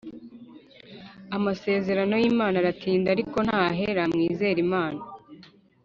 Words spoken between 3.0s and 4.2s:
ariko ntahera